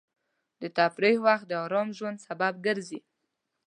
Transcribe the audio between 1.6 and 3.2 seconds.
ارام ژوند سبب ګرځي.